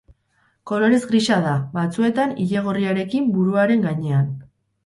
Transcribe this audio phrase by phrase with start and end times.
[0.71, 4.29] Kolorez grisa da, batzuetan ile gorriarekin buruaren gainean.